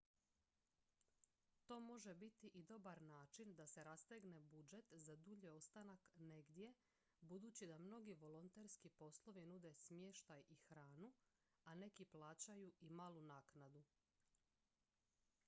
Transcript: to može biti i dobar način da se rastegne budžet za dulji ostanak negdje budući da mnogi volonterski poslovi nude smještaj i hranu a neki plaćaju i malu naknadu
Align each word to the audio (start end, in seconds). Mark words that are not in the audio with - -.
to 1.65 1.79
može 1.79 2.13
biti 2.15 2.47
i 2.47 2.63
dobar 2.63 3.01
način 3.01 3.55
da 3.55 3.65
se 3.67 3.83
rastegne 3.83 4.39
budžet 4.41 4.85
za 4.91 5.15
dulji 5.15 5.49
ostanak 5.49 6.09
negdje 6.15 6.73
budući 7.19 7.67
da 7.67 7.77
mnogi 7.77 8.13
volonterski 8.13 8.89
poslovi 8.89 9.45
nude 9.45 9.73
smještaj 9.73 10.43
i 10.49 10.55
hranu 10.55 11.11
a 11.63 11.75
neki 11.75 12.05
plaćaju 12.05 12.71
i 12.79 12.89
malu 12.89 13.21
naknadu 13.21 13.83